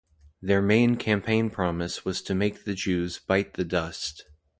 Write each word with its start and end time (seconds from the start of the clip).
Their 0.41 0.63
main 0.63 0.95
campaign 0.95 1.51
promise 1.51 2.03
was 2.03 2.23
to 2.23 2.33
make 2.33 2.63
the 2.65 2.73
Jews 2.73 3.19
"bite 3.19 3.53
the 3.53 3.63
dust". 3.63 4.23